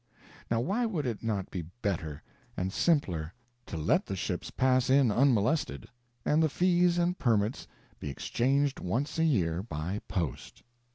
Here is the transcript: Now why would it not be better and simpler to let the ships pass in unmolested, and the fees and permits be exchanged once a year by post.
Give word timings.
Now 0.49 0.61
why 0.61 0.87
would 0.87 1.05
it 1.05 1.21
not 1.21 1.51
be 1.51 1.61
better 1.83 2.23
and 2.57 2.73
simpler 2.73 3.35
to 3.67 3.77
let 3.77 4.07
the 4.07 4.15
ships 4.15 4.49
pass 4.49 4.89
in 4.89 5.11
unmolested, 5.11 5.85
and 6.25 6.41
the 6.41 6.49
fees 6.49 6.97
and 6.97 7.19
permits 7.19 7.67
be 7.99 8.09
exchanged 8.09 8.79
once 8.79 9.19
a 9.19 9.23
year 9.25 9.61
by 9.61 10.01
post. 10.07 10.63